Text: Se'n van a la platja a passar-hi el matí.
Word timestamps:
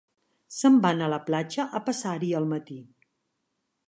Se'n 0.59 0.77
van 0.85 1.03
a 1.07 1.09
la 1.15 1.19
platja 1.27 1.65
a 1.79 1.81
passar-hi 1.89 2.31
el 2.39 2.47
matí. 2.55 2.79